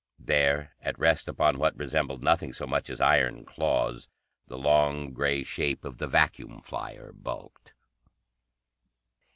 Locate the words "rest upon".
0.97-1.59